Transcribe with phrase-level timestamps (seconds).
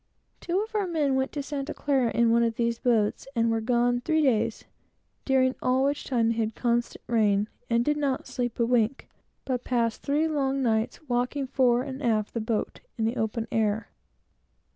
[0.39, 3.51] Two of our men went up to Santa Clara in one of these boats, and
[3.51, 4.65] were gone three days,
[5.25, 9.07] during all which time they had a constant rain, and did not sleep a wink,
[9.45, 13.89] but passed three long nights, walking fore and aft the boat, in the open air.